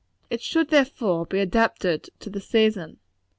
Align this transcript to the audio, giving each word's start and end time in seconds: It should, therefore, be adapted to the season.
It 0.31 0.41
should, 0.41 0.69
therefore, 0.69 1.27
be 1.27 1.37
adapted 1.41 2.09
to 2.21 2.31
the 2.31 2.41
season. 2.41 2.97